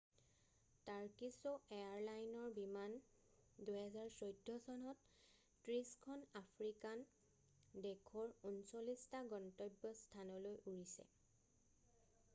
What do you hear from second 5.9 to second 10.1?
খন আফ্ৰিকান দেশৰ 39 টা গন্তব্য